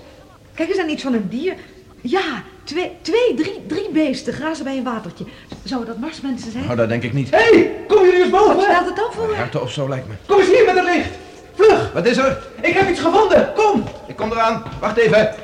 [0.55, 1.55] Kijk eens aan iets van een dier.
[2.01, 5.25] Ja, twee, twee drie, drie beesten grazen bij een watertje.
[5.65, 6.65] Zouden dat marsmensen zijn?
[6.65, 7.31] Nou, dat denk ik niet.
[7.31, 8.63] Hé, hey, kom jullie eens Wat boven?
[8.63, 9.37] stelt het dan voor?
[9.37, 10.15] Herten of zo lijkt me.
[10.27, 11.09] Kom eens hier met het licht.
[11.55, 12.43] Vlug, Wat is er?
[12.61, 13.53] ik heb iets gevonden.
[13.55, 13.85] Kom.
[14.07, 14.63] Ik kom eraan.
[14.81, 15.35] Wacht even.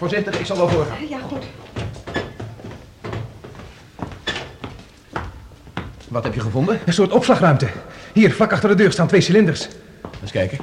[0.00, 1.08] Voorzichtig, ik zal wel voorgaan.
[1.08, 1.44] Ja, goed.
[6.08, 6.80] Wat heb je gevonden?
[6.86, 7.68] Een soort opslagruimte.
[8.12, 9.68] Hier, vlak achter de deur staan twee cilinders.
[10.22, 10.58] Eens kijken.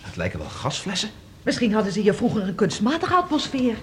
[0.00, 1.10] Het lijken wel gasflessen.
[1.42, 3.74] Misschien hadden ze hier vroeger een kunstmatige atmosfeer.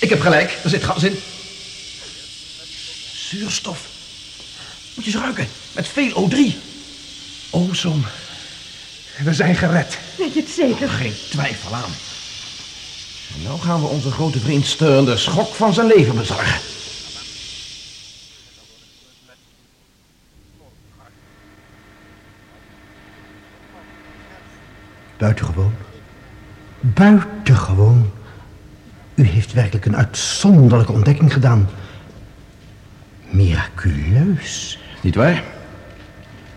[0.00, 1.16] Ik heb gelijk, er zit gas in.
[3.14, 3.88] Zuurstof.
[4.94, 6.56] Moet je eens ruiken, met veel O3.
[7.50, 8.04] Ozon.
[9.22, 9.98] We zijn gered.
[10.18, 10.88] Weet je het zeker?
[10.88, 11.90] Geen twijfel aan.
[13.36, 16.60] En nou gaan we onze grote vriend Stern de schok van zijn leven bezorgen.
[25.16, 25.72] Buitengewoon.
[26.80, 28.10] Buitengewoon.
[29.14, 31.68] U heeft werkelijk een uitzonderlijke ontdekking gedaan.
[33.30, 34.78] Miraculeus.
[35.02, 35.53] Niet waar?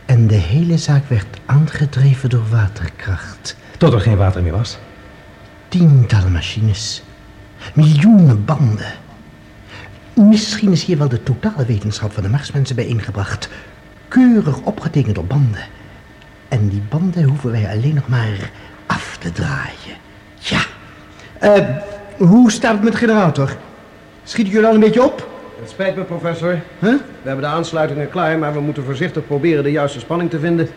[0.08, 3.56] En de hele zaak werd aangedreven door waterkracht.
[3.78, 4.78] Tot er geen water meer was.
[5.68, 7.04] Tientallen machines.
[7.74, 8.94] Miljoenen banden.
[10.14, 13.50] Misschien is hier wel de totale wetenschap van de Marsmensen bijeengebracht.
[14.08, 15.66] Keurig opgetekend op banden.
[16.48, 18.52] En die banden hoeven wij alleen nog maar
[18.86, 19.98] af te draaien.
[20.38, 20.62] Ja.
[21.40, 21.66] Eh,
[22.18, 23.58] hoe staat het met de generator?
[24.24, 25.37] Schiet ik jullie al een beetje op?
[25.60, 26.52] Het spijt me, professor.
[26.80, 26.92] Huh?
[27.00, 30.70] We hebben de aansluitingen klaar, maar we moeten voorzichtig proberen de juiste spanning te vinden.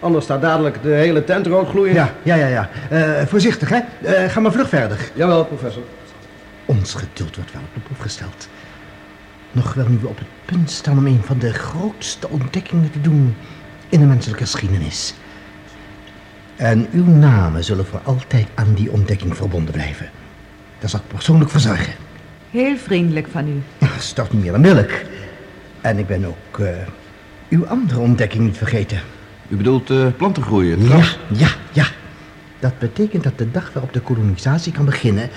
[0.00, 1.96] Anders staat dadelijk de hele tent rood gloeiend.
[1.96, 2.68] Ja, ja, ja, ja.
[2.90, 3.78] Eh, voorzichtig, hè.
[4.02, 5.10] Eh, ga maar vlug verder.
[5.14, 5.82] Jawel, professor.
[6.64, 8.48] Ons geduld wordt wel op de proef gesteld.
[9.52, 13.00] Nog wel nu we op het punt staan om een van de grootste ontdekkingen te
[13.00, 13.36] doen
[13.88, 15.14] in de menselijke geschiedenis.
[16.56, 20.10] En uw namen zullen voor altijd aan die ontdekking verbonden blijven.
[20.78, 21.92] Daar zal ik persoonlijk voor zorgen.
[22.50, 23.77] Heel vriendelijk van u.
[23.98, 24.90] Stort meer dan milk.
[25.80, 26.68] En ik ben ook eh,
[27.48, 29.00] uw andere ontdekking niet vergeten.
[29.48, 31.04] U bedoelt uh, plantengroeien, het Ja,
[31.38, 31.86] ja, ja.
[32.58, 35.28] Dat betekent dat de dag waarop de kolonisatie kan beginnen...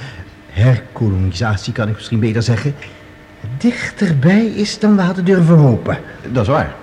[0.50, 2.76] herkolonisatie kan ik misschien beter zeggen...
[3.58, 5.98] dichterbij is dan we hadden durven hopen.
[6.32, 6.76] Dat is waar.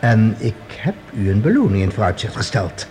[0.00, 2.86] En ik heb u een beloning in vooruitzicht gesteld.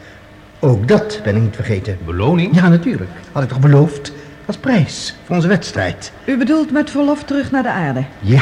[0.59, 1.97] Ook dat ben ik niet vergeten.
[2.05, 2.55] Beloning?
[2.55, 3.09] Ja, natuurlijk.
[3.31, 4.11] Had ik toch beloofd.
[4.49, 6.11] Als prijs voor onze wedstrijd.
[6.25, 8.03] U bedoelt met verlof terug naar de aarde?
[8.19, 8.41] Ja,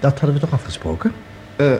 [0.00, 1.12] dat hadden we toch afgesproken?
[1.56, 1.72] Eh,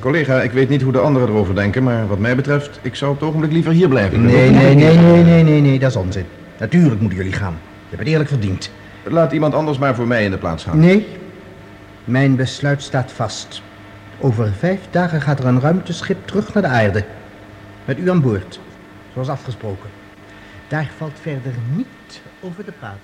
[0.00, 3.12] collega, ik weet niet hoe de anderen erover denken, maar wat mij betreft, ik zou
[3.12, 4.24] op het ogenblik liever hier blijven.
[4.24, 6.24] Nee, nee, nee, nee, nee, nee, nee, dat is onzin.
[6.58, 7.58] Natuurlijk moeten jullie gaan.
[7.62, 8.70] Je hebt het eerlijk verdiend.
[9.04, 10.78] Laat iemand anders maar voor mij in de plaats gaan.
[10.78, 11.06] Nee,
[12.04, 13.62] mijn besluit staat vast.
[14.20, 17.04] Over vijf dagen gaat er een ruimteschip terug naar de aarde.
[17.84, 18.60] Met u aan boord,
[19.12, 19.90] zoals afgesproken.
[20.68, 21.86] Daar valt verder niet
[22.40, 23.00] over te praten.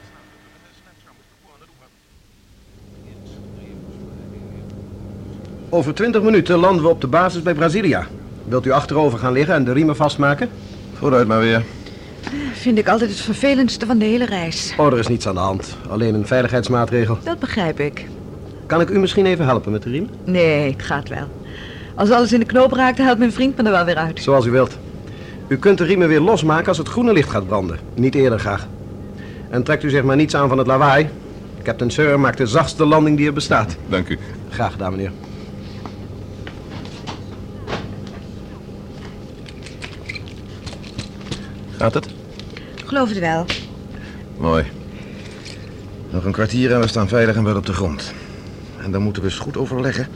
[5.68, 8.06] Over twintig minuten landen we op de basis bij Brasilia.
[8.44, 10.48] Wilt u achterover gaan liggen en de riemen vastmaken?
[10.94, 11.64] Vooruit maar weer.
[12.52, 14.74] Vind ik altijd het vervelendste van de hele reis.
[14.76, 15.76] Oh, er is niets aan de hand.
[15.88, 17.18] Alleen een veiligheidsmaatregel.
[17.22, 18.06] Dat begrijp ik.
[18.66, 20.08] Kan ik u misschien even helpen met de riem?
[20.24, 21.28] Nee, het gaat wel.
[21.94, 24.22] Als alles in de knoop raakt, haalt mijn vriend me er wel weer uit.
[24.22, 24.78] Zoals u wilt.
[25.48, 27.78] U kunt de riemen weer losmaken als het groene licht gaat branden.
[27.94, 28.66] Niet eerder graag.
[29.50, 31.08] En trekt u zeg maar niets aan van het lawaai.
[31.62, 33.76] Captain Sir maakt de zachtste landing die er bestaat.
[33.88, 34.18] Dank u.
[34.50, 35.10] Graag gedaan, meneer.
[41.76, 42.08] Gaat het?
[42.84, 43.44] Geloof het wel.
[44.36, 44.64] Mooi.
[46.10, 48.12] Nog een kwartier en we staan veilig en wel op de grond.
[48.82, 50.08] En dan moeten we eens goed overleggen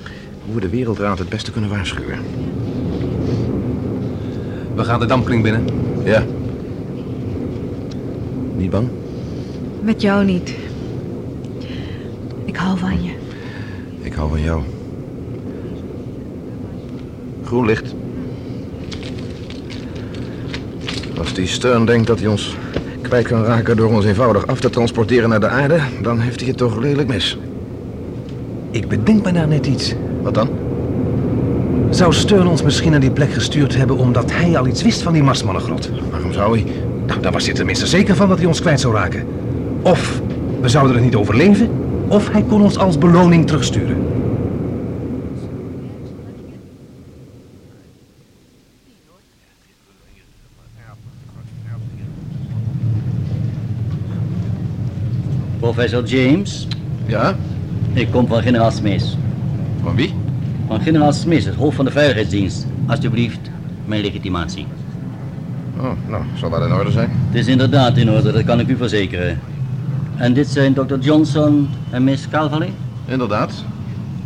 [0.44, 2.18] hoe we de wereldraad het beste kunnen waarschuwen.
[4.74, 5.64] We gaan de dampkring binnen.
[6.04, 6.24] Ja.
[8.56, 8.88] Niet bang?
[9.82, 10.54] Met jou niet.
[12.44, 13.10] Ik hou van je.
[14.00, 14.62] Ik hou van jou.
[17.44, 17.94] Groen licht.
[21.18, 22.56] Als die Stern denkt dat hij ons
[23.02, 26.48] kwijt kan raken door ons eenvoudig af te transporteren naar de aarde, dan heeft hij
[26.48, 27.38] het toch lelijk mis.
[28.70, 29.94] Ik bedenk me daar net iets.
[30.22, 30.48] Wat dan?
[31.90, 35.12] Zou Stern ons misschien naar die plek gestuurd hebben omdat hij al iets wist van
[35.12, 35.90] die Marsmannengrot?
[36.10, 36.72] Waarom zou hij?
[37.06, 39.26] Nou, daar was hij tenminste zeker van dat hij ons kwijt zou raken.
[39.82, 40.20] Of
[40.60, 41.68] we zouden er niet overleven,
[42.08, 43.96] of hij kon ons als beloning terugsturen.
[55.58, 56.66] Professor James,
[57.06, 57.36] Ja?
[57.92, 59.16] ik kom van generaal Smith.
[59.82, 60.14] Van wie?
[60.66, 62.66] Van generaal Smith, het hoofd van de veiligheidsdienst.
[62.86, 63.50] Alsjeblieft,
[63.84, 64.66] mijn legitimatie.
[65.80, 67.10] Oh, nou, zal dat in orde zijn?
[67.28, 69.38] Het is inderdaad in orde, dat kan ik u verzekeren.
[70.20, 70.98] En dit zijn Dr.
[71.00, 72.72] Johnson en Miss Calvary?
[73.06, 73.52] Inderdaad.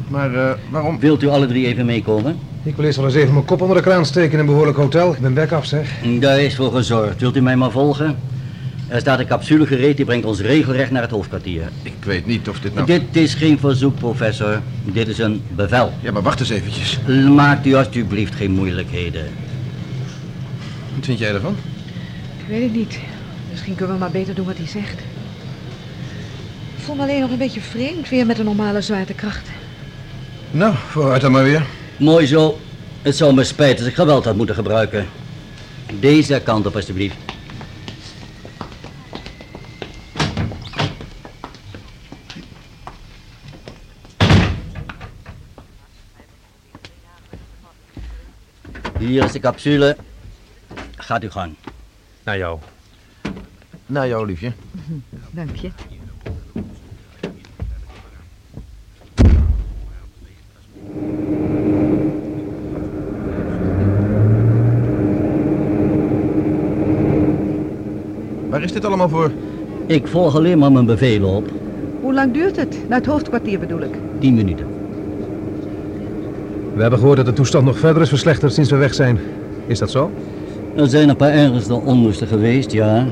[0.09, 0.99] Maar eh, waarom?
[1.01, 2.37] Wilt u alle drie even meekomen?
[2.63, 4.77] Ik wil eerst wel eens even mijn kop onder de kraan steken in een behoorlijk
[4.77, 5.13] hotel.
[5.13, 5.91] Ik ben bek af, zeg.
[6.21, 7.21] Daar is voor gezorgd.
[7.21, 8.17] Wilt u mij maar volgen?
[8.89, 11.63] Er staat een capsule gereed, die brengt ons regelrecht naar het hoofdkwartier.
[11.83, 12.87] Ik weet niet of dit nou...
[12.87, 14.61] Dit is geen verzoek, professor.
[14.85, 15.93] Dit is een bevel.
[16.01, 16.99] Ja, maar wacht eens eventjes.
[17.35, 19.25] Maakt u alsjeblieft geen moeilijkheden.
[20.95, 21.57] Wat vind jij ervan?
[22.39, 22.99] Ik weet het niet.
[23.51, 25.03] Misschien kunnen we maar beter doen wat hij zegt.
[26.85, 29.49] Ik vond me alleen nog een beetje vreemd weer met een normale zwaartekracht.
[30.51, 31.67] Nou, vooruit dan maar weer.
[31.99, 32.59] Mooi zo.
[33.03, 35.09] Het zou me spijten als ik geweld had moeten gebruiken.
[36.01, 37.17] Deze kant op, alstublieft.
[48.99, 49.97] Hier is de capsule.
[50.97, 51.55] Gaat u gang.
[52.23, 52.59] Naar jou.
[53.87, 54.53] Naar jou, liefje.
[55.31, 55.71] Dank je.
[68.55, 69.31] Waar is dit allemaal voor?
[69.87, 71.51] Ik volg alleen maar mijn bevelen op.
[72.01, 72.79] Hoe lang duurt het?
[72.89, 73.99] Naar het hoofdkwartier bedoel ik.
[74.19, 74.67] 10 minuten.
[76.75, 79.19] We hebben gehoord dat de toestand nog verder is verslechterd sinds we weg zijn.
[79.67, 80.11] Is dat zo?
[80.77, 83.07] Er zijn een paar ernstige onlusten geweest, ja.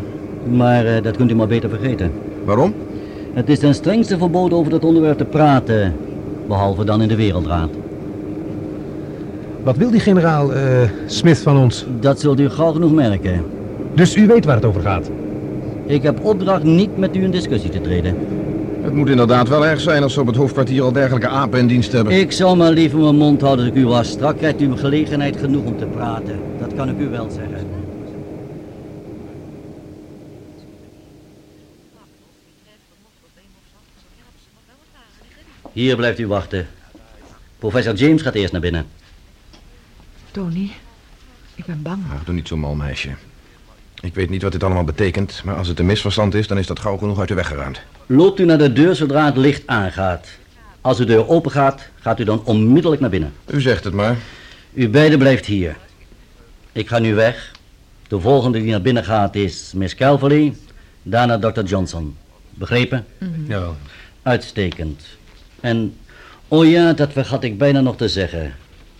[0.51, 2.13] Maar eh, dat kunt u maar beter vergeten.
[2.45, 2.75] Waarom?
[3.33, 5.95] Het is ten strengste verboden over dat onderwerp te praten.
[6.49, 7.71] Behalve dan in de wereldraad.
[9.63, 10.63] Wat wil die generaal eh,
[11.07, 11.87] Smith van ons?
[12.01, 13.45] Dat zult u gauw genoeg merken.
[13.95, 15.11] Dus u weet waar het over gaat?
[15.93, 18.17] Ik heb opdracht niet met u in discussie te treden.
[18.83, 21.67] Het moet inderdaad wel erg zijn als ze op het hoofdkwartier al dergelijke apen in
[21.67, 22.21] dienst hebben.
[22.21, 24.09] Ik zou maar liever mijn mond houden als ik u was.
[24.09, 26.41] Strak krijgt u gelegenheid genoeg om te praten.
[26.59, 27.67] Dat kan ik u wel zeggen.
[35.73, 36.67] Hier blijft u wachten.
[37.59, 38.87] Professor James gaat eerst naar binnen.
[40.31, 40.71] Tony,
[41.55, 42.03] ik ben bang.
[42.13, 43.11] Ach, doe niet zo mal, meisje.
[44.03, 46.67] Ik weet niet wat dit allemaal betekent, maar als het een misverstand is, dan is
[46.67, 47.81] dat gauw genoeg uit de weg geruimd.
[48.07, 50.29] Loopt u naar de deur zodra het licht aangaat.
[50.81, 53.33] Als de deur open gaat, gaat u dan onmiddellijk naar binnen.
[53.47, 54.17] U zegt het maar.
[54.73, 55.77] U beiden blijft hier.
[56.73, 57.51] Ik ga nu weg.
[58.09, 60.55] De volgende die naar binnen gaat is Miss Calverley,
[61.03, 61.63] daarna Dr.
[61.63, 62.17] Johnson.
[62.51, 63.05] Begrepen?
[63.49, 63.77] Jawel.
[64.23, 65.03] Uitstekend.
[65.61, 65.95] En,
[66.49, 68.55] oh ja, dat vergat ik bijna nog te zeggen.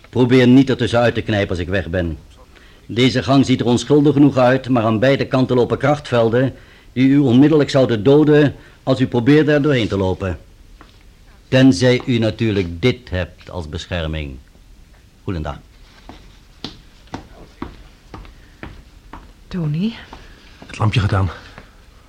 [0.09, 2.17] Probeer niet ertussenuit te knijpen als ik weg ben.
[2.93, 6.53] Deze gang ziet er onschuldig genoeg uit, maar aan beide kanten lopen krachtvelden
[6.91, 10.39] die u onmiddellijk zouden doden als u probeerde er doorheen te lopen.
[11.47, 14.37] Tenzij u natuurlijk dit hebt als bescherming.
[15.23, 15.59] Goedendag.
[19.47, 19.93] Tony,
[20.65, 21.29] Het lampje gaat aan.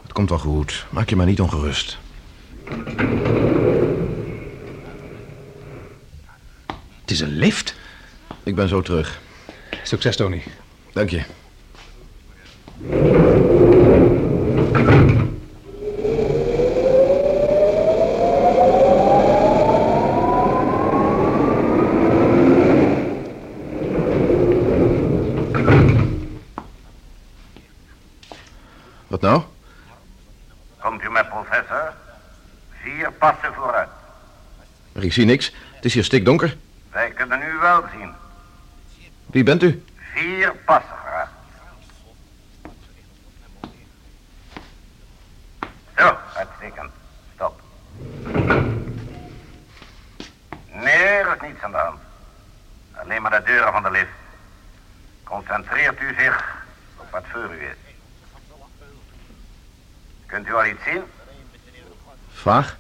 [0.03, 0.87] Het komt wel goed.
[0.91, 1.99] Maak je maar niet ongerust.
[7.01, 7.75] Het is een lift.
[8.43, 9.21] Ik ben zo terug.
[9.83, 10.43] Succes, Tony.
[10.95, 11.23] Dank je.
[29.07, 29.43] Wat nou?
[30.81, 31.93] Komt u met professor?
[32.83, 33.89] Vier passen vooruit.
[34.93, 35.53] Maar ik zie niks.
[35.75, 36.57] Het is hier stikdonker.
[36.91, 38.11] Wij kunnen u wel zien.
[39.27, 39.83] Wie bent u?
[40.15, 41.29] Vier passen.
[45.97, 46.91] Zo, uitstekend.
[47.35, 47.61] Stop.
[50.73, 51.99] Nee, er is niets aan de hand.
[52.93, 54.11] Alleen maar de deuren van de lift.
[55.25, 56.65] Concentreert u zich
[56.97, 57.77] op wat voor u is.
[60.27, 61.03] Kunt u al iets zien?
[62.33, 62.77] Vaag.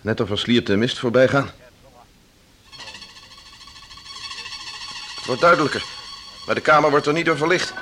[0.00, 1.50] Net of er slierte mist voorbij gaan.
[5.16, 5.89] Het wordt duidelijker.
[6.50, 7.72] Maar de kamer wordt er niet door verlicht.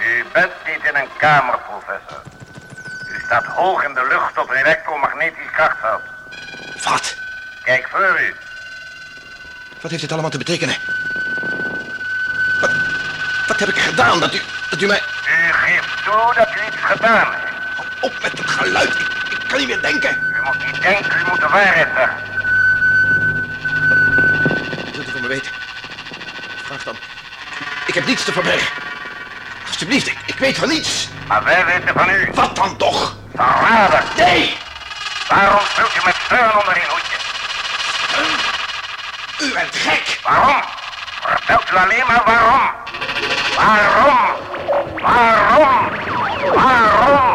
[0.00, 2.22] U bent niet in een kamer, professor.
[3.08, 6.02] U staat hoog in de lucht op een elektromagnetisch krachtveld.
[6.84, 7.16] Wat?
[7.62, 8.34] Kijk voor u.
[9.80, 10.76] Wat heeft dit allemaal te betekenen?
[12.60, 12.70] Wat,
[13.46, 15.02] wat heb ik gedaan dat u, dat u mij...
[15.26, 18.02] U geeft toe dat u iets gedaan heeft.
[18.02, 18.94] Op met het geluid.
[18.94, 20.18] Ik, ik kan niet meer denken.
[20.36, 22.29] U moet niet denken, u moet de waarheid zeggen.
[27.86, 28.72] Ik heb niets te verbergen.
[29.66, 31.08] Alsjeblieft, ik, ik weet van niets.
[31.26, 32.30] Maar wij weten van u.
[32.34, 33.16] Wat dan toch?
[33.34, 34.02] Verrader.
[34.16, 34.56] Nee!
[35.28, 37.16] Waarom vult u met steun onder een hoedje?
[39.40, 40.20] U bent gek.
[40.22, 40.62] Waarom?
[41.20, 42.70] Vertelt u alleen maar waarom.
[43.56, 44.18] Waarom?
[45.02, 45.90] Waarom?
[46.54, 47.29] Waarom?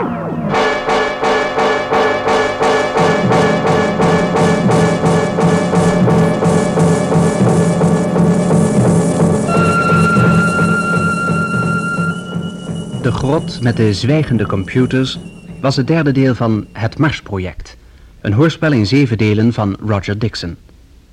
[13.15, 15.19] Grot met de zwijgende computers
[15.61, 17.77] was het derde deel van Het Marsproject.
[18.21, 20.55] Een hoorspel in zeven delen van Roger Dixon.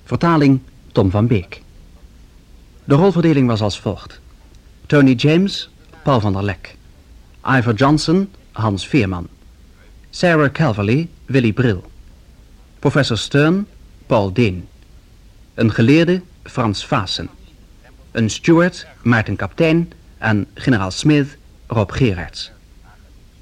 [0.05, 0.61] Vertaling
[0.93, 1.63] Tom van Beek.
[2.85, 4.21] De rolverdeling was als volgt.
[4.87, 5.71] Tony James,
[6.03, 6.77] Paul van der Lek.
[7.47, 9.29] Ivor Johnson, Hans Veerman.
[10.11, 11.91] Sarah Calverley, Willy Bril.
[12.79, 13.67] Professor Stern,
[14.07, 14.69] Paul Deen.
[15.55, 17.29] Een geleerde, Frans Vaassen.
[18.11, 21.37] Een steward, Maarten Kaptein en generaal Smith,
[21.67, 22.51] Rob Gerards.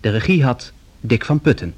[0.01, 1.75] De regie had Dick van Putten.